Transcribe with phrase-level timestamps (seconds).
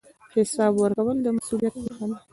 [0.35, 2.17] حساب ورکول د مسوولیت نښه ده